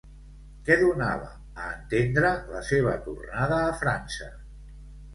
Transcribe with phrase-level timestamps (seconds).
[0.69, 1.29] Què donava
[1.65, 4.35] a entendre la seva tornada a França?